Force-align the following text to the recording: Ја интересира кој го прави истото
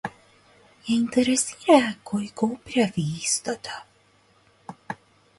Ја 0.85 0.93
интересира 0.93 1.77
кој 2.13 2.25
го 2.41 2.49
прави 2.69 3.05
истото 3.27 3.77